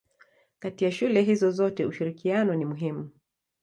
[0.59, 3.09] Kati ya shule hizo zote ushirikiano ni muhimu.